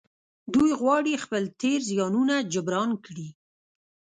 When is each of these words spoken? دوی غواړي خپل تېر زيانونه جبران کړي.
دوی 0.53 0.71
غواړي 0.81 1.13
خپل 1.23 1.43
تېر 1.61 1.79
زيانونه 1.89 2.35
جبران 2.53 2.91
کړي. 3.05 3.27